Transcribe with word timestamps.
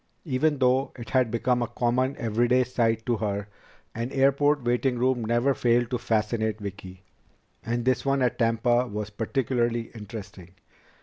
Even 0.25 0.57
though 0.57 0.91
it 0.97 1.11
had 1.11 1.29
become 1.29 1.61
a 1.61 1.67
common, 1.67 2.17
everyday 2.17 2.63
sight 2.63 3.05
to 3.05 3.17
her, 3.17 3.47
an 3.93 4.11
airport 4.11 4.63
waiting 4.63 4.97
room 4.97 5.23
never 5.23 5.53
failed 5.53 5.91
to 5.91 5.99
fascinate 5.99 6.59
Vicki. 6.59 7.03
And 7.63 7.85
this 7.85 8.03
one 8.03 8.23
at 8.23 8.39
Tampa 8.39 8.87
was 8.87 9.11
particularly 9.11 9.91
interesting. 9.93 10.55